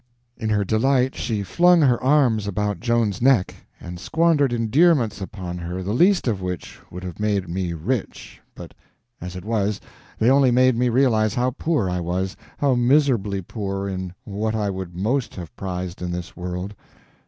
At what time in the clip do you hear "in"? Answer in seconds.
0.35-0.49, 13.87-14.15, 16.01-16.09